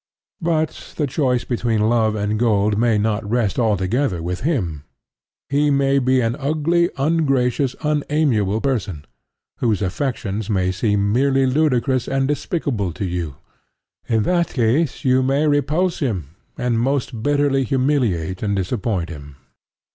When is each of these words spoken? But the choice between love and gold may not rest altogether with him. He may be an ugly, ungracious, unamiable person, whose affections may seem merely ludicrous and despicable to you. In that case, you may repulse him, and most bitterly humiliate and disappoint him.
But 0.41 0.95
the 0.97 1.05
choice 1.05 1.43
between 1.43 1.87
love 1.87 2.15
and 2.15 2.39
gold 2.39 2.75
may 2.75 2.97
not 2.97 3.23
rest 3.29 3.59
altogether 3.59 4.19
with 4.23 4.39
him. 4.39 4.83
He 5.47 5.69
may 5.69 5.99
be 5.99 6.21
an 6.21 6.35
ugly, 6.39 6.89
ungracious, 6.97 7.75
unamiable 7.83 8.61
person, 8.61 9.05
whose 9.59 9.79
affections 9.79 10.49
may 10.49 10.71
seem 10.71 11.13
merely 11.13 11.45
ludicrous 11.45 12.07
and 12.07 12.27
despicable 12.27 12.91
to 12.93 13.05
you. 13.05 13.35
In 14.07 14.23
that 14.23 14.47
case, 14.47 15.05
you 15.05 15.21
may 15.21 15.45
repulse 15.45 15.99
him, 15.99 16.31
and 16.57 16.79
most 16.79 17.21
bitterly 17.21 17.63
humiliate 17.63 18.41
and 18.41 18.55
disappoint 18.55 19.09
him. 19.09 19.35